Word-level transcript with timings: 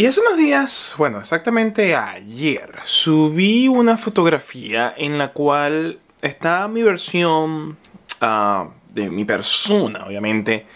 Y 0.00 0.06
hace 0.06 0.20
unos 0.20 0.36
días, 0.36 0.94
bueno, 0.96 1.18
exactamente 1.18 1.96
ayer, 1.96 2.70
subí 2.84 3.66
una 3.66 3.96
fotografía 3.96 4.94
en 4.96 5.18
la 5.18 5.32
cual 5.32 5.98
está 6.22 6.68
mi 6.68 6.84
versión 6.84 7.76
ah, 8.20 8.68
de 8.94 9.10
mi 9.10 9.24
persona, 9.24 10.04
obviamente, 10.06 10.66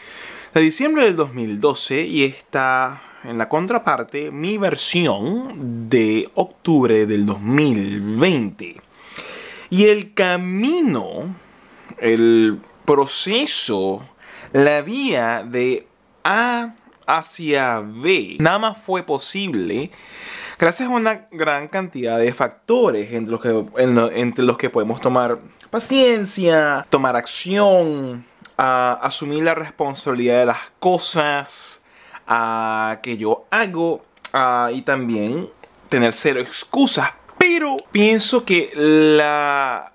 de 0.52 0.60
diciembre 0.60 1.04
del 1.04 1.14
2012 1.14 2.02
y 2.02 2.24
está 2.24 3.00
en 3.22 3.38
la 3.38 3.48
contraparte 3.48 4.32
mi 4.32 4.58
versión 4.58 5.88
de 5.88 6.28
octubre 6.34 7.06
del 7.06 7.24
2020. 7.24 8.80
Y 9.70 9.84
el 9.84 10.14
camino, 10.14 11.32
el 11.98 12.60
proceso, 12.84 14.04
la 14.52 14.82
vía 14.82 15.44
de 15.48 15.86
A 16.24 16.74
hacia 17.06 17.80
B 17.84 18.36
nada 18.38 18.58
más 18.58 18.78
fue 18.78 19.02
posible 19.02 19.90
gracias 20.58 20.88
a 20.88 20.92
una 20.92 21.26
gran 21.30 21.68
cantidad 21.68 22.18
de 22.18 22.32
factores 22.32 23.12
entre 23.12 23.32
los 23.32 23.40
que, 23.40 23.64
entre 24.14 24.44
los 24.44 24.56
que 24.56 24.70
podemos 24.70 25.00
tomar 25.00 25.38
paciencia, 25.70 26.86
tomar 26.90 27.16
acción, 27.16 28.24
asumir 28.56 29.42
la 29.42 29.54
responsabilidad 29.54 30.40
de 30.40 30.46
las 30.46 30.58
cosas 30.78 31.84
que 33.02 33.16
yo 33.16 33.46
hago 33.50 34.04
y 34.72 34.82
también 34.82 35.48
tener 35.88 36.12
cero 36.12 36.40
excusas. 36.40 37.10
Pero 37.38 37.76
pienso 37.90 38.44
que 38.44 38.70
la 38.74 39.92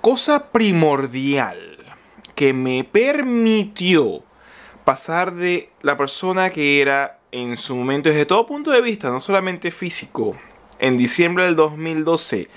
cosa 0.00 0.52
primordial 0.52 1.78
que 2.34 2.52
me 2.52 2.84
permitió 2.84 4.22
pasar 4.86 5.34
de 5.34 5.68
la 5.82 5.96
persona 5.96 6.48
que 6.48 6.80
era 6.80 7.18
en 7.32 7.56
su 7.56 7.74
momento 7.74 8.08
desde 8.08 8.24
todo 8.24 8.46
punto 8.46 8.70
de 8.70 8.80
vista, 8.80 9.10
no 9.10 9.18
solamente 9.18 9.72
físico, 9.72 10.36
en 10.78 10.96
diciembre 10.96 11.44
del 11.44 11.56
2012, 11.56 12.48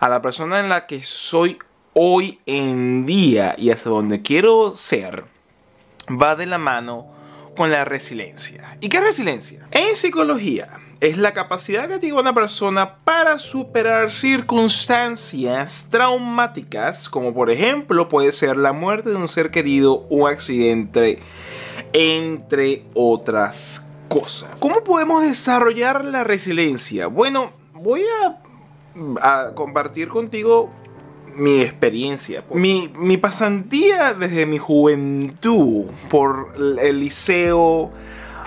a 0.00 0.08
la 0.08 0.22
persona 0.22 0.60
en 0.60 0.70
la 0.70 0.86
que 0.86 1.02
soy 1.02 1.58
hoy 1.92 2.40
en 2.46 3.04
día 3.04 3.54
y 3.58 3.70
hasta 3.70 3.90
donde 3.90 4.22
quiero 4.22 4.74
ser, 4.74 5.26
va 6.10 6.36
de 6.36 6.46
la 6.46 6.56
mano 6.56 7.06
con 7.54 7.70
la 7.70 7.84
resiliencia. 7.84 8.78
¿Y 8.80 8.88
qué 8.88 8.96
es 8.96 9.04
resiliencia? 9.04 9.68
En 9.70 9.94
psicología 9.94 10.80
es 11.00 11.18
la 11.18 11.34
capacidad 11.34 11.86
que 11.86 11.98
tiene 11.98 12.18
una 12.18 12.32
persona 12.32 12.96
para 13.04 13.38
superar 13.38 14.10
circunstancias 14.10 15.88
traumáticas, 15.90 17.10
como 17.10 17.34
por 17.34 17.50
ejemplo 17.50 18.08
puede 18.08 18.32
ser 18.32 18.56
la 18.56 18.72
muerte 18.72 19.10
de 19.10 19.16
un 19.16 19.28
ser 19.28 19.50
querido, 19.50 20.06
un 20.08 20.30
accidente, 20.30 21.18
entre 21.94 22.84
otras 22.92 23.86
cosas. 24.08 24.50
¿Cómo 24.58 24.84
podemos 24.84 25.22
desarrollar 25.22 26.04
la 26.04 26.24
resiliencia? 26.24 27.06
Bueno, 27.06 27.50
voy 27.72 28.02
a, 28.22 29.54
compartir 29.54 30.08
contigo 30.08 30.70
mi 31.36 31.60
experiencia. 31.60 32.44
Mi, 32.52 32.92
mi, 32.96 33.16
pasantía 33.16 34.12
desde 34.12 34.44
mi 34.44 34.58
juventud 34.58 35.86
por 36.08 36.52
el 36.56 37.00
liceo, 37.00 37.90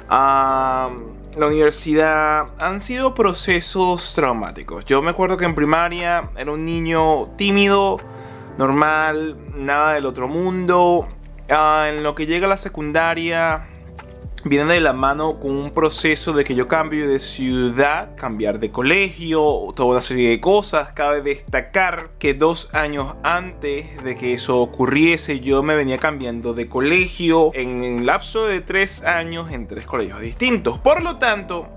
a 0.09 0.89
la 1.37 1.47
universidad, 1.47 2.47
han 2.59 2.79
sido 2.79 3.13
procesos 3.13 4.13
traumáticos. 4.15 4.85
Yo 4.85 5.01
me 5.01 5.11
acuerdo 5.11 5.37
que 5.37 5.45
en 5.45 5.55
primaria 5.55 6.29
era 6.37 6.51
un 6.51 6.65
niño 6.65 7.27
tímido, 7.37 7.99
normal, 8.57 9.37
nada 9.55 9.93
del 9.93 10.05
otro 10.05 10.27
mundo. 10.27 11.07
Ah, 11.49 11.87
en 11.89 12.03
lo 12.03 12.13
que 12.13 12.25
llega 12.25 12.45
a 12.45 12.49
la 12.49 12.57
secundaria, 12.57 13.67
viene 14.43 14.73
de 14.73 14.81
la 14.81 14.93
mano 14.93 15.39
con 15.39 15.51
un 15.51 15.71
proceso 15.71 16.33
de 16.33 16.43
que 16.43 16.55
yo 16.55 16.67
cambio 16.67 17.07
de 17.07 17.19
ciudad, 17.19 18.15
cambiar 18.15 18.59
de 18.59 18.71
colegio, 18.71 19.41
toda 19.75 19.89
una 19.89 20.01
serie 20.01 20.29
de 20.29 20.41
cosas. 20.41 20.91
Cabe 20.91 21.21
destacar 21.21 22.09
que 22.19 22.33
dos 22.33 22.73
años 22.73 23.15
antes 23.23 24.03
de 24.03 24.15
que 24.15 24.33
eso 24.33 24.59
ocurriese, 24.59 25.39
yo 25.39 25.63
me 25.63 25.75
venía 25.75 25.99
cambiando 25.99 26.53
de 26.53 26.67
colegio 26.67 27.51
en 27.53 27.81
el 27.81 28.05
lapso 28.05 28.45
de 28.45 28.61
tres 28.61 29.03
años 29.03 29.51
en 29.51 29.67
tres 29.67 29.85
colegios 29.85 30.19
distintos. 30.19 30.77
Por 30.79 31.01
lo 31.01 31.17
tanto, 31.17 31.67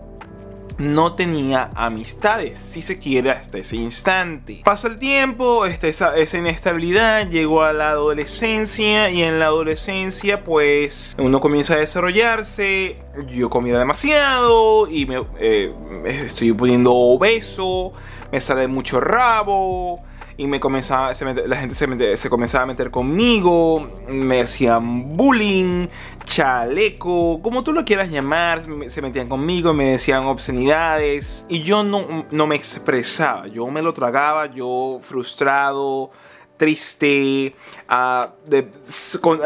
no 0.80 1.14
tenía 1.14 1.70
amistades, 1.74 2.58
si 2.58 2.82
se 2.82 2.98
quiere, 2.98 3.30
hasta 3.30 3.58
ese 3.58 3.76
instante. 3.76 4.62
Pasa 4.64 4.88
el 4.88 4.98
tiempo, 4.98 5.66
esta, 5.66 5.88
esa, 5.88 6.16
esa 6.16 6.38
inestabilidad 6.38 7.28
llegó 7.28 7.62
a 7.62 7.72
la 7.72 7.90
adolescencia 7.90 9.10
y 9.10 9.22
en 9.22 9.38
la 9.38 9.46
adolescencia 9.46 10.42
pues 10.42 11.14
uno 11.18 11.40
comienza 11.40 11.74
a 11.74 11.78
desarrollarse, 11.78 12.96
yo 13.26 13.50
comía 13.50 13.78
demasiado 13.78 14.88
y 14.88 15.06
me 15.06 15.22
eh, 15.38 15.72
estoy 16.04 16.52
poniendo 16.52 16.92
obeso, 16.92 17.92
me 18.32 18.40
sale 18.40 18.66
mucho 18.68 19.00
rabo 19.00 20.02
y 20.40 20.46
me 20.46 20.58
comenzaba, 20.58 21.12
la 21.46 21.56
gente 21.56 21.74
se, 21.74 22.16
se, 22.16 22.30
comenzaba 22.30 22.64
a 22.64 22.66
meter 22.66 22.90
conmigo, 22.90 24.02
me 24.08 24.40
hacían 24.40 25.14
bullying, 25.14 25.88
chaleco, 26.24 27.42
como 27.42 27.62
tú 27.62 27.74
lo 27.74 27.84
quieras 27.84 28.10
llamar, 28.10 28.62
se 28.86 29.02
metían 29.02 29.28
conmigo, 29.28 29.74
me 29.74 29.90
decían 29.90 30.24
obscenidades 30.24 31.44
y 31.50 31.60
yo 31.60 31.84
no, 31.84 32.24
no 32.30 32.46
me 32.46 32.56
expresaba, 32.56 33.48
yo 33.48 33.66
me 33.66 33.82
lo 33.82 33.92
tragaba, 33.92 34.46
yo 34.46 34.98
frustrado, 35.02 36.10
triste, 36.56 37.54
a, 37.86 38.32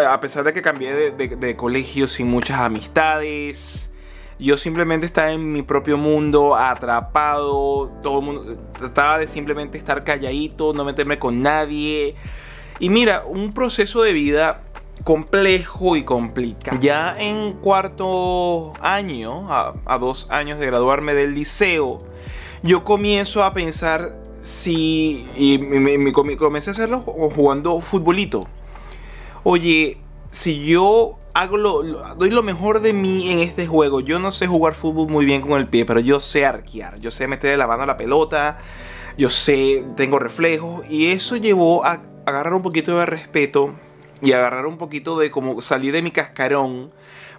a 0.09 0.21
pesar 0.21 0.44
de 0.44 0.53
que 0.53 0.62
cambié 0.62 0.94
de, 0.94 1.10
de, 1.10 1.34
de 1.34 1.56
colegio 1.56 2.06
sin 2.06 2.28
muchas 2.28 2.60
amistades. 2.60 3.94
Yo 4.39 4.56
simplemente 4.56 5.06
estaba 5.06 5.31
en 5.31 5.53
mi 5.53 5.62
propio 5.62 5.97
mundo, 5.97 6.56
atrapado, 6.56 7.91
todo 8.03 8.19
el 8.19 8.25
mundo 8.25 8.56
trataba 8.72 9.19
de 9.19 9.27
simplemente 9.27 9.78
estar 9.78 10.03
calladito, 10.03 10.72
no 10.72 10.84
meterme 10.84 11.19
con 11.19 11.41
nadie. 11.41 12.17
Y 12.81 12.89
mira, 12.89 13.25
un 13.25 13.53
proceso 13.53 14.03
de 14.03 14.12
vida 14.12 14.62
complejo 15.05 15.97
y 15.97 16.05
complicado. 16.05 16.78
Ya 16.81 17.17
en 17.19 17.55
cuarto 17.55 18.72
año, 18.81 19.47
a, 19.53 19.99
dos 19.99 20.28
años 20.31 20.59
de 20.59 20.66
graduarme 20.66 21.15
del 21.15 21.34
liceo, 21.34 22.03
yo 22.62 22.84
comienzo 22.84 23.45
a 23.45 23.55
pensar 23.55 24.19
si. 24.41 25.28
Y 25.37 25.59
me, 25.59 26.12
comencé 26.12 26.71
a 26.71 26.72
hacerlo 26.72 27.01
jugando 27.01 27.81
futbolito. 27.81 28.47
Oye, 29.45 29.99
si 30.31 30.65
yo 30.65 31.19
hago 31.34 31.56
lo, 31.56 31.83
doy 32.15 32.31
lo 32.31 32.43
mejor 32.43 32.81
de 32.81 32.93
mí 32.93 33.31
en 33.31 33.41
este 33.41 33.67
juego. 33.67 34.00
Yo 34.00 34.19
no 34.19 34.31
sé 34.31 34.47
jugar 34.47 34.75
fútbol 34.75 35.09
muy 35.09 35.27
bien 35.27 35.43
con 35.43 35.53
el 35.61 35.69
pie, 35.69 35.84
pero 35.84 36.00
yo 36.00 36.21
sé 36.21 36.47
arquear. 36.47 36.99
Yo 37.00 37.11
sé 37.11 37.27
meterle 37.27 37.56
la 37.56 37.67
mano 37.67 37.83
a 37.83 37.87
la 37.87 37.97
pelota. 37.97 38.59
Yo 39.19 39.28
sé, 39.28 39.84
tengo 39.97 40.19
reflejos. 40.19 40.84
Y 40.89 41.09
eso 41.11 41.37
llevó 41.37 41.84
a 41.84 42.03
agarrar 42.25 42.55
un 42.55 42.62
poquito 42.62 42.99
de 42.99 43.06
respeto 43.06 43.75
y 44.22 44.33
agarrar 44.33 44.67
un 44.67 44.78
poquito 44.78 45.19
de 45.19 45.31
como 45.31 45.61
salir 45.61 45.93
de 45.93 46.03
mi 46.03 46.12
cascarón. 46.12 46.93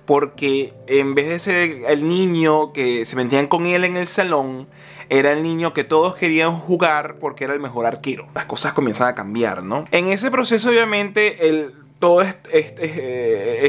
Porque 0.05 0.73
en 0.87 1.15
vez 1.15 1.29
de 1.29 1.39
ser 1.39 1.55
el 1.87 2.07
niño 2.07 2.73
que 2.73 3.05
se 3.05 3.15
metían 3.15 3.47
con 3.47 3.65
él 3.65 3.85
en 3.85 3.97
el 3.97 4.05
salón, 4.05 4.67
era 5.09 5.31
el 5.31 5.41
niño 5.41 5.73
que 5.73 5.83
todos 5.83 6.15
querían 6.15 6.55
jugar 6.55 7.15
porque 7.19 7.45
era 7.45 7.53
el 7.53 7.59
mejor 7.59 7.85
arquero. 7.87 8.27
Las 8.35 8.45
cosas 8.45 8.73
comienzan 8.73 9.07
a 9.07 9.15
cambiar, 9.15 9.63
¿no? 9.63 9.85
En 9.89 10.07
ese 10.07 10.29
proceso, 10.29 10.69
obviamente, 10.69 11.49
el, 11.49 11.73
todo 11.99 12.21
este, 12.21 12.43
eh, 12.53 13.65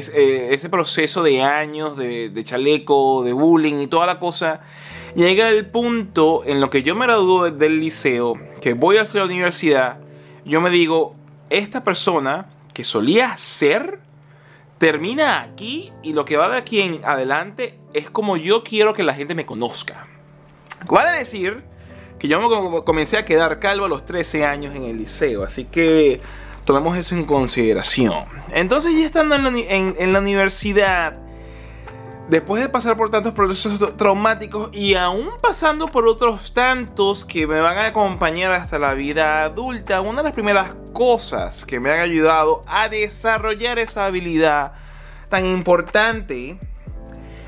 ese 0.53 0.69
proceso 0.69 1.23
de 1.23 1.43
años 1.43 1.97
de, 1.97 2.43
chaleco, 2.45 3.23
de 3.25 3.33
bullying 3.33 3.81
y 3.81 3.87
toda 3.87 4.07
la 4.07 4.19
cosa, 4.19 4.61
llega 5.15 5.49
el 5.49 5.67
punto 5.67 6.43
en 6.45 6.61
lo 6.61 6.69
que 6.71 6.83
yo 6.83 6.95
me 6.95 7.07
graduó 7.07 7.51
del 7.51 7.81
liceo, 7.81 8.35
que 8.61 8.75
voy 8.75 8.97
a 8.97 9.03
hacer 9.03 9.21
la 9.21 9.27
universidad, 9.27 9.99
yo 10.45 10.61
me 10.61 10.71
digo, 10.71 11.15
esta 11.51 11.85
persona 11.85 12.49
que 12.75 12.85
solía 12.85 13.37
ser, 13.37 14.01
termina 14.79 15.41
aquí 15.41 15.93
y 16.03 16.13
lo 16.13 16.25
que 16.25 16.37
va 16.37 16.51
de 16.51 16.59
aquí 16.59 16.81
en 16.81 17.01
adelante 17.05 17.79
es 17.95 18.11
como 18.11 18.37
yo 18.37 18.63
quiero 18.63 18.93
que 18.93 19.03
la 19.03 19.15
gente 19.15 19.35
me 19.35 19.47
conozca. 19.47 20.07
Vale 20.87 21.19
decir 21.19 21.63
que 22.19 22.29
yo 22.29 22.41
me 22.41 22.84
comencé 22.84 23.17
a 23.17 23.25
quedar 23.25 23.59
calvo 23.59 23.87
a 23.87 23.89
los 23.89 24.05
13 24.05 24.45
años 24.45 24.75
en 24.75 24.84
el 24.84 24.99
liceo, 24.99 25.43
así 25.43 25.65
que 25.65 26.21
tomemos 26.66 26.98
eso 26.98 27.15
en 27.15 27.24
consideración. 27.24 28.13
Entonces 28.53 28.92
ya 28.92 29.07
estando 29.07 29.36
en 29.36 30.13
la, 30.13 30.18
universidad, 30.18 31.16
después 32.28 32.60
de 32.60 32.68
pasar 32.68 32.97
por 32.97 33.10
tantos 33.10 33.33
procesos 33.33 33.97
traumáticos 33.97 34.68
y 34.72 34.95
aún 34.95 35.30
pasando 35.41 35.86
por 35.86 36.07
otros 36.07 36.53
tantos 36.53 37.24
que 37.24 37.47
me 37.47 37.60
van 37.60 37.78
a 37.78 37.86
acompañar 37.86 38.53
hasta 38.53 38.78
la 38.78 38.92
vida 38.95 39.45
adulta, 39.45 40.01
una 40.01 40.18
de 40.18 40.24
las 40.24 40.33
primeras 40.34 40.74
cosas 40.92 41.65
que 41.65 41.78
me 41.80 41.91
han 41.91 42.01
ayudado 42.01 42.65
a 42.66 42.89
desarrollar 42.89 43.78
esa 43.78 44.07
habilidad 44.07 44.72
tan 45.28 45.47
importante 45.47 46.59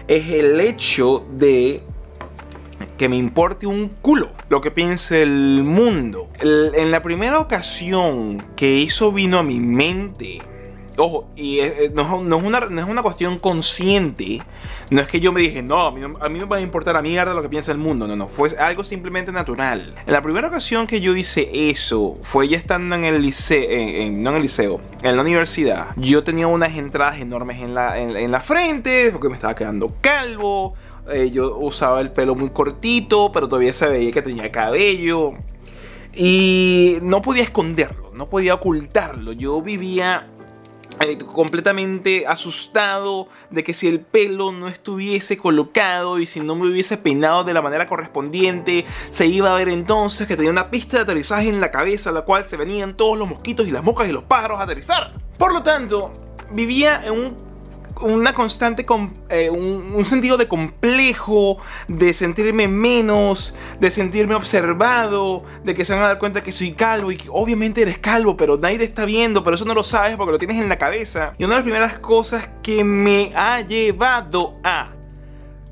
es 0.07 0.29
el 0.31 0.61
hecho 0.61 1.27
de 1.31 1.83
que 2.99 3.09
me 3.09 3.17
importe 3.17 3.67
un 3.67 3.89
culo 3.89 4.33
lo 4.49 4.61
que 4.61 4.71
piense 4.71 5.23
el 5.23 5.63
mundo. 5.65 6.29
en 6.41 6.91
la 6.91 7.03
primera 7.03 7.39
ocasión 7.39 8.45
que 8.57 8.83
eso 8.83 9.13
vino 9.13 9.39
a 9.39 9.43
mi 9.43 9.61
mente, 9.61 10.43
ojo, 10.99 11.29
y 11.37 11.61
no, 11.95 12.03
es 12.03 12.09
una, 12.45 12.61
no, 12.61 12.81
es 12.81 12.87
una, 12.87 13.03
cuestión 13.03 13.39
consciente. 13.39 14.43
No 14.91 15.01
es 15.01 15.07
que 15.07 15.21
yo 15.21 15.33
me 15.33 15.41
dije, 15.41 15.63
no 15.63 15.87
a, 15.87 15.93
mí 15.93 16.01
no, 16.01 16.09
me 16.29 16.45
va 16.45 16.57
a 16.57 16.61
importar 16.61 16.97
a 16.97 17.03
mierda 17.03 17.33
lo 17.35 17.43
que 17.43 17.49
piensa 17.49 17.73
el 17.73 17.79
mundo. 17.79 18.07
No, 18.07 18.17
no, 18.17 18.29
fue 18.29 18.51
algo 18.59 18.85
simplemente 18.85 19.33
natural. 19.33 19.95
En 20.07 20.13
la 20.13 20.23
primera 20.23 20.49
ocasión 20.49 20.87
que 20.87 21.01
yo 21.01 21.15
hice 21.17 21.71
eso, 21.71 22.19
fue 22.23 22.49
ya 22.49 22.57
estando 22.57 22.95
en 22.97 23.05
el 23.05 23.23
liceo, 23.23 23.69
no 24.13 24.31
en 24.31 24.37
el 24.37 24.43
liceo, 24.43 24.81
en 25.03 25.17
la 25.17 25.23
universidad. 25.23 25.89
Yo 25.97 26.25
tenía 26.25 26.47
unas 26.47 26.77
entradas 26.77 27.21
enormes 27.21 27.63
en 27.63 27.75
la, 27.75 27.99
en, 27.99 28.31
la 28.31 28.41
frente, 28.41 29.11
porque 29.13 29.29
me 29.29 29.35
estaba 29.35 29.55
quedando 29.55 29.95
calvo. 30.01 30.75
Eh, 31.11 31.31
yo 31.31 31.57
usaba 31.59 32.01
el 32.01 32.13
pelo 32.13 32.35
muy 32.35 32.51
cortito, 32.51 33.33
pero 33.33 33.49
todavía 33.49 33.73
se 33.73 33.89
veía 33.89 34.13
que 34.13 34.23
tenía 34.23 34.51
cabello. 34.51 35.35
Y 36.15 36.99
no 37.03 37.23
podía 37.23 37.43
esconderlo, 37.43 38.11
no 38.15 38.29
podía 38.29 38.55
ocultarlo. 38.55 39.33
Yo 39.33 39.63
vivía 39.63 40.29
eh, 41.01 41.17
completamente 41.19 42.27
asustado 42.27 43.29
de 43.51 43.63
que 43.63 43.73
si 43.73 43.87
el 43.87 44.01
pelo 44.01 44.51
no 44.51 44.67
estuviese 44.67 45.37
colocado 45.37 46.19
y 46.19 46.27
si 46.27 46.41
no 46.41 46.57
me 46.57 46.67
hubiese 46.67 46.97
peinado 46.97 47.45
de 47.45 47.55
la 47.55 47.63
manera 47.63 47.87
correspondiente, 47.87 48.85
se 49.11 49.27
iba 49.27 49.53
a 49.53 49.55
ver 49.55 49.69
entonces 49.69 50.27
que 50.27 50.37
tenía 50.37 50.51
una 50.51 50.71
pista 50.71 50.97
de 50.97 51.05
aterrizaje 51.05 51.49
en 51.49 51.61
la 51.61 51.71
cabeza, 51.71 52.11
a 52.11 52.13
la 52.13 52.23
cual 52.23 52.45
se 52.45 52.57
venían 52.57 52.97
todos 52.97 53.17
los 53.17 53.29
mosquitos 53.29 53.69
y 53.69 53.71
las 53.71 53.85
moscas 53.85 54.09
y 54.09 54.13
los 54.13 54.25
pájaros 54.25 54.59
a 54.59 54.65
aterrizar. 54.65 55.15
Por 55.39 55.53
lo 55.53 55.63
tanto, 55.63 56.13
vivía 56.51 57.01
en 57.05 57.13
un 57.13 57.48
una 58.01 58.33
constante, 58.35 58.87
eh, 59.29 59.51
un, 59.51 60.05
sentido 60.05 60.37
de 60.37 60.49
complejo, 60.49 61.59
de 61.89 62.13
sentirme 62.13 62.69
menos, 62.69 63.55
de 63.81 63.91
sentirme 63.91 64.35
observado, 64.35 65.45
de 65.65 65.75
que 65.75 65.85
se 65.85 65.95
van 65.95 66.03
a 66.03 66.09
dar 66.09 66.19
cuenta 66.19 66.43
que 66.43 66.53
soy 66.53 66.73
calvo 66.73 67.13
y 67.13 67.17
que 67.17 67.29
obviamente 67.31 67.83
eres 67.83 67.99
calvo, 67.99 68.37
pero 68.37 68.57
nadie 68.59 68.79
te 68.79 68.85
está 68.85 69.05
viendo, 69.05 69.45
pero 69.45 69.57
eso 69.57 69.65
no 69.65 69.75
lo 69.75 69.83
sabes 69.83 70.17
porque 70.17 70.33
lo 70.33 70.39
tienes 70.39 70.61
en 70.61 70.69
la 70.69 70.77
cabeza. 70.77 71.35
Y 71.39 71.45
una 71.45 71.55
de 71.55 71.59
las 71.61 71.65
primeras 71.65 71.99
cosas 71.99 72.49
que 72.63 72.85
me 72.85 73.33
ha 73.35 73.61
llevado 73.61 74.57
a 74.65 74.93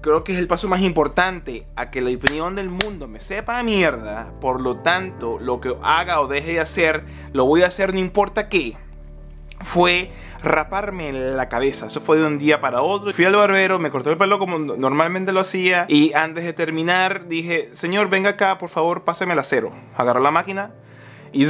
creo 0.01 0.23
que 0.23 0.33
es 0.33 0.39
el 0.39 0.47
paso 0.47 0.69
más 0.69 0.83
importante 0.83 1.67
a 1.75 1.91
que 1.91 2.01
la 2.01 2.13
opinión 2.13 2.55
del 2.55 2.69
mundo 2.69 3.09
me 3.09 3.19
sepa 3.19 3.61
mierda. 3.65 4.33
Por 4.41 4.61
lo 4.61 4.77
tanto, 4.77 5.41
lo 5.41 5.61
que 5.61 5.75
haga 5.83 6.21
o 6.21 6.29
deje 6.29 6.53
de 6.53 6.61
hacer, 6.61 7.05
lo 7.33 7.45
voy 7.45 7.63
a 7.63 7.67
hacer 7.67 7.93
no 7.93 7.99
importa 7.99 8.49
qué 8.49 8.77
fue 9.63 10.11
raparme 10.43 11.13
la 11.13 11.49
cabeza. 11.49 11.87
Eso 11.87 12.01
fue 12.01 12.19
de 12.19 12.27
un 12.27 12.39
día 12.39 12.61
para 12.61 12.83
otro. 12.83 13.13
Fui 13.13 13.25
al 13.25 13.37
barbero, 13.37 13.79
me 13.79 13.91
cortó 13.91 14.11
el 14.11 14.17
pelo 14.17 14.39
como 14.39 14.59
normalmente 14.59 15.33
lo 15.33 15.41
hacía. 15.41 15.87
Y 15.89 16.13
antes 16.15 16.45
de 16.45 16.53
terminar, 16.53 17.27
dije: 17.29 17.69
Señor, 17.73 18.09
venga 18.09 18.31
acá, 18.31 18.59
por 18.59 18.69
favor, 18.69 19.05
páseme 19.05 19.33
el 19.33 19.39
acero. 19.39 19.73
Agarró 19.97 20.21
la 20.21 20.31
máquina 20.31 20.73
y 21.33 21.45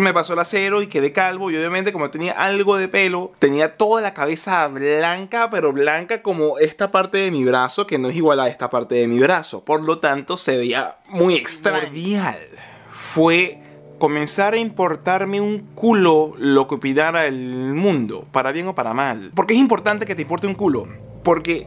me 0.00 0.12
pasó 0.12 0.32
el 0.32 0.38
acero 0.38 0.82
y 0.82 0.86
quedé 0.86 1.12
calvo. 1.12 1.50
Y 1.50 1.56
obviamente, 1.56 1.92
como 1.92 2.10
tenía 2.10 2.32
algo 2.32 2.76
de 2.76 2.88
pelo, 2.88 3.32
tenía 3.38 3.76
toda 3.76 4.00
la 4.00 4.14
cabeza 4.14 4.66
blanca, 4.68 5.50
pero 5.50 5.72
blanca 5.72 6.22
como 6.22 6.58
esta 6.58 6.90
parte 6.90 7.18
de 7.18 7.30
mi 7.30 7.44
brazo, 7.44 7.86
que 7.86 7.98
no 7.98 8.08
es 8.08 8.16
igual 8.16 8.40
a 8.40 8.48
esta 8.48 8.70
parte 8.70 8.94
de 8.96 9.08
mi 9.08 9.18
brazo. 9.18 9.64
Por 9.64 9.82
lo 9.82 9.98
tanto, 9.98 10.36
se 10.36 10.56
veía 10.56 10.96
muy 11.08 11.34
extraño. 11.34 11.90
Fue 12.90 13.62
comenzar 13.98 14.54
a 14.54 14.58
importarme 14.58 15.40
un 15.40 15.60
culo 15.74 16.34
lo 16.38 16.68
que 16.68 16.76
opinara 16.76 17.26
el 17.26 17.74
mundo, 17.74 18.26
para 18.32 18.52
bien 18.52 18.68
o 18.68 18.74
para 18.74 18.94
mal. 18.94 19.32
Porque 19.34 19.54
es 19.54 19.60
importante 19.60 20.06
que 20.06 20.14
te 20.14 20.22
importe 20.22 20.46
un 20.46 20.54
culo. 20.54 20.88
Porque 21.22 21.66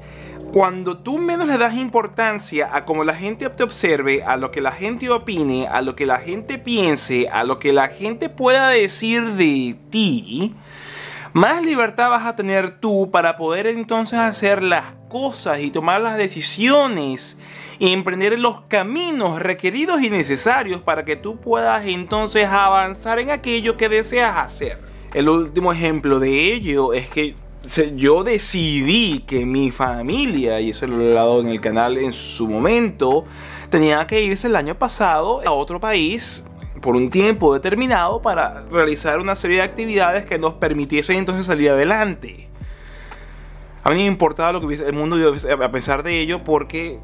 cuando 0.51 0.97
tú 0.97 1.17
menos 1.17 1.47
le 1.47 1.57
das 1.57 1.75
importancia 1.75 2.75
a 2.75 2.83
cómo 2.85 3.03
la 3.03 3.15
gente 3.15 3.49
te 3.49 3.63
observe, 3.63 4.23
a 4.23 4.35
lo 4.35 4.51
que 4.51 4.61
la 4.61 4.71
gente 4.71 5.09
opine, 5.09 5.67
a 5.67 5.81
lo 5.81 5.95
que 5.95 6.05
la 6.05 6.19
gente 6.19 6.57
piense, 6.57 7.29
a 7.29 7.43
lo 7.43 7.59
que 7.59 7.71
la 7.71 7.87
gente 7.87 8.29
pueda 8.29 8.69
decir 8.69 9.23
de 9.31 9.77
ti, 9.89 10.55
más 11.33 11.63
libertad 11.63 12.09
vas 12.09 12.25
a 12.25 12.35
tener 12.35 12.79
tú 12.79 13.09
para 13.11 13.37
poder 13.37 13.67
entonces 13.67 14.19
hacer 14.19 14.61
las 14.61 15.00
cosas 15.11 15.59
y 15.59 15.69
tomar 15.69 16.01
las 16.01 16.17
decisiones 16.17 17.37
y 17.77 17.91
emprender 17.91 18.39
los 18.39 18.61
caminos 18.61 19.41
requeridos 19.41 20.01
y 20.01 20.09
necesarios 20.09 20.81
para 20.81 21.03
que 21.03 21.17
tú 21.17 21.39
puedas 21.39 21.85
entonces 21.85 22.47
avanzar 22.47 23.19
en 23.19 23.29
aquello 23.29 23.75
que 23.75 23.89
deseas 23.89 24.37
hacer. 24.37 24.79
El 25.13 25.27
último 25.27 25.73
ejemplo 25.73 26.19
de 26.19 26.53
ello 26.53 26.93
es 26.93 27.09
que 27.09 27.35
yo 27.95 28.23
decidí 28.23 29.19
que 29.19 29.45
mi 29.45 29.71
familia, 29.71 30.61
y 30.61 30.69
eso 30.69 30.87
lo 30.87 31.01
he 31.01 31.09
hablado 31.09 31.41
en 31.41 31.47
el 31.47 31.59
canal 31.59 31.97
en 31.97 32.13
su 32.13 32.47
momento, 32.47 33.25
tenía 33.69 34.07
que 34.07 34.23
irse 34.23 34.47
el 34.47 34.55
año 34.55 34.79
pasado 34.79 35.41
a 35.45 35.51
otro 35.51 35.79
país 35.79 36.45
por 36.81 36.95
un 36.95 37.09
tiempo 37.09 37.53
determinado 37.53 38.21
para 38.21 38.65
realizar 38.67 39.19
una 39.19 39.35
serie 39.35 39.57
de 39.57 39.63
actividades 39.63 40.25
que 40.25 40.39
nos 40.39 40.53
permitiesen 40.53 41.17
entonces 41.17 41.45
salir 41.45 41.69
adelante. 41.69 42.50
A 43.83 43.89
mí 43.89 43.95
me 43.95 44.05
importaba 44.05 44.51
lo 44.51 44.67
que 44.67 44.75
el 44.75 44.93
mundo 44.93 45.17
a 45.63 45.71
pesar 45.71 46.03
de 46.03 46.19
ello 46.19 46.43
porque 46.43 46.99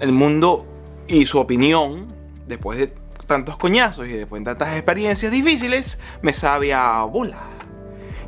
el 0.00 0.12
mundo 0.12 0.66
y 1.08 1.26
su 1.26 1.40
opinión, 1.40 2.14
después 2.46 2.78
de 2.78 2.94
tantos 3.26 3.56
coñazos 3.56 4.06
y 4.06 4.12
después 4.12 4.40
de 4.40 4.44
tantas 4.44 4.74
experiencias 4.74 5.32
difíciles, 5.32 6.00
me 6.22 6.32
sabe 6.32 6.72
a 6.72 7.02
bola. 7.04 7.42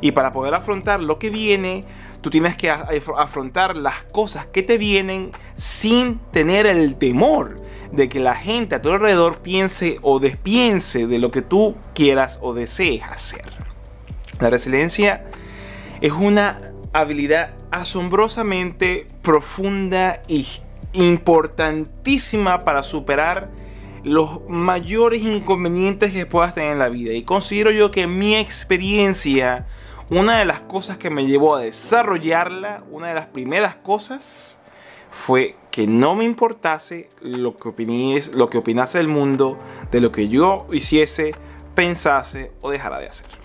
Y 0.01 0.11
para 0.11 0.33
poder 0.33 0.53
afrontar 0.53 1.01
lo 1.01 1.17
que 1.17 1.29
viene, 1.29 1.85
tú 2.19 2.29
tienes 2.29 2.57
que 2.57 2.69
afrontar 2.69 3.77
las 3.77 4.03
cosas 4.03 4.45
que 4.47 4.63
te 4.63 4.77
vienen 4.77 5.31
sin 5.55 6.19
tener 6.31 6.65
el 6.65 6.97
temor 6.97 7.61
de 7.93 8.09
que 8.09 8.19
la 8.19 8.35
gente 8.35 8.75
a 8.75 8.81
tu 8.81 8.91
alrededor 8.91 9.37
piense 9.37 9.99
o 10.01 10.19
despiense 10.19 11.07
de 11.07 11.19
lo 11.19 11.31
que 11.31 11.41
tú 11.41 11.75
quieras 11.93 12.39
o 12.41 12.53
desees 12.53 13.03
hacer. 13.03 13.45
La 14.41 14.49
resiliencia 14.49 15.25
es 16.01 16.11
una 16.11 16.73
habilidad 16.91 17.51
asombrosamente 17.73 19.07
profunda 19.23 20.21
y 20.27 20.47
importantísima 20.93 22.63
para 22.63 22.83
superar 22.83 23.49
los 24.03 24.47
mayores 24.47 25.23
inconvenientes 25.23 26.13
que 26.13 26.27
puedas 26.27 26.53
tener 26.53 26.73
en 26.73 26.79
la 26.79 26.89
vida. 26.89 27.13
Y 27.13 27.23
considero 27.23 27.71
yo 27.71 27.89
que 27.89 28.05
mi 28.05 28.35
experiencia, 28.35 29.65
una 30.11 30.37
de 30.37 30.45
las 30.45 30.59
cosas 30.59 30.97
que 30.97 31.09
me 31.09 31.25
llevó 31.25 31.55
a 31.55 31.61
desarrollarla, 31.61 32.83
una 32.91 33.07
de 33.07 33.15
las 33.15 33.25
primeras 33.25 33.75
cosas, 33.75 34.59
fue 35.09 35.55
que 35.71 35.87
no 35.87 36.15
me 36.15 36.25
importase 36.25 37.09
lo 37.21 37.57
que, 37.57 37.69
opinies, 37.69 38.33
lo 38.35 38.51
que 38.51 38.59
opinase 38.59 38.99
el 38.99 39.07
mundo 39.07 39.57
de 39.89 39.99
lo 39.99 40.11
que 40.11 40.27
yo 40.27 40.67
hiciese, 40.71 41.33
pensase 41.73 42.51
o 42.61 42.69
dejara 42.69 42.99
de 42.99 43.07
hacer. 43.07 43.42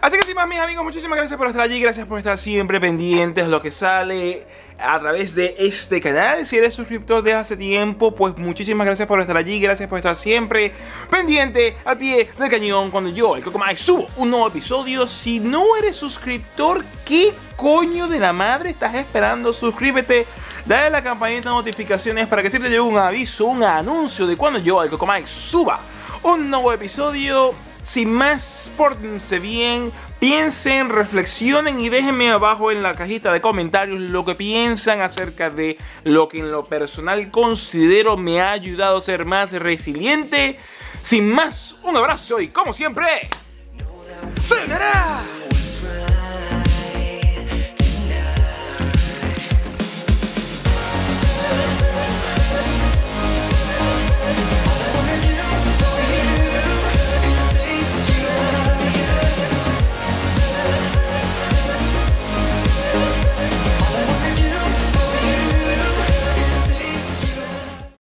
Así 0.00 0.16
que 0.18 0.24
sin 0.24 0.34
más 0.34 0.46
mis 0.46 0.58
amigos, 0.58 0.84
muchísimas 0.84 1.16
gracias 1.16 1.38
por 1.38 1.46
estar 1.48 1.62
allí, 1.62 1.80
gracias 1.80 2.06
por 2.06 2.18
estar 2.18 2.36
siempre 2.36 2.80
pendientes 2.80 3.46
lo 3.46 3.62
que 3.62 3.70
sale 3.70 4.46
a 4.78 5.00
través 5.00 5.34
de 5.34 5.54
este 5.58 6.00
canal. 6.00 6.46
Si 6.46 6.56
eres 6.56 6.74
suscriptor 6.74 7.22
de 7.22 7.32
hace 7.32 7.56
tiempo, 7.56 8.14
pues 8.14 8.36
muchísimas 8.36 8.86
gracias 8.86 9.08
por 9.08 9.20
estar 9.20 9.36
allí, 9.36 9.58
gracias 9.58 9.88
por 9.88 9.98
estar 9.98 10.14
siempre 10.14 10.72
pendiente 11.10 11.76
al 11.84 11.96
pie 11.98 12.28
del 12.38 12.50
cañón 12.50 12.90
cuando 12.90 13.10
yo, 13.10 13.36
el 13.36 13.42
Cocomai, 13.42 13.76
subo 13.76 14.06
un 14.16 14.30
nuevo 14.30 14.48
episodio. 14.48 15.06
Si 15.06 15.40
no 15.40 15.76
eres 15.76 15.96
suscriptor, 15.96 16.84
¿qué 17.04 17.32
coño 17.56 18.06
de 18.06 18.20
la 18.20 18.32
madre 18.32 18.70
estás 18.70 18.94
esperando? 18.94 19.52
Suscríbete, 19.52 20.26
dale 20.66 20.86
a 20.86 20.90
la 20.90 21.02
campanita 21.02 21.48
de 21.48 21.56
notificaciones 21.56 22.26
para 22.26 22.42
que 22.42 22.50
siempre 22.50 22.68
llegue 22.68 22.80
un 22.80 22.98
aviso, 22.98 23.46
un 23.46 23.62
anuncio 23.62 24.26
de 24.26 24.36
cuando 24.36 24.58
yo, 24.58 24.82
el 24.82 24.90
Cocomai, 24.90 25.26
suba 25.26 25.80
un 26.22 26.50
nuevo 26.50 26.72
episodio 26.72 27.54
sin 27.86 28.12
más, 28.12 28.72
pórtense 28.76 29.38
bien, 29.38 29.92
piensen, 30.18 30.88
reflexionen 30.88 31.78
y 31.78 31.88
déjenme 31.88 32.30
abajo 32.30 32.72
en 32.72 32.82
la 32.82 32.96
cajita 32.96 33.32
de 33.32 33.40
comentarios 33.40 34.00
lo 34.00 34.24
que 34.24 34.34
piensan 34.34 35.02
acerca 35.02 35.50
de 35.50 35.78
lo 36.02 36.28
que 36.28 36.40
en 36.40 36.50
lo 36.50 36.64
personal 36.64 37.30
considero 37.30 38.16
me 38.16 38.40
ha 38.40 38.50
ayudado 38.50 38.98
a 38.98 39.00
ser 39.00 39.24
más 39.24 39.52
resiliente. 39.52 40.58
Sin 41.00 41.30
más, 41.30 41.76
un 41.84 41.96
abrazo 41.96 42.40
y 42.40 42.48
como 42.48 42.72
siempre, 42.72 43.06
¡Sayonara! 44.42 45.22